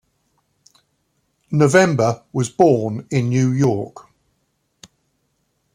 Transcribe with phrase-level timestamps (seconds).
[1.51, 4.09] November was born in New York.